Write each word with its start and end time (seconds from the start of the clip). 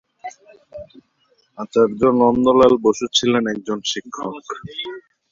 আচার্য 1.57 2.01
নন্দলাল 2.19 2.73
বসু 2.85 3.05
ছিলেন 3.17 3.45
তার 3.57 3.79
শিক্ষক। 3.91 4.33